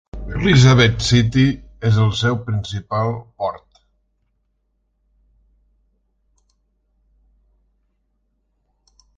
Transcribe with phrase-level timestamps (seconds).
[0.37, 1.43] Elizabeth City
[1.89, 3.83] és el seu principal port.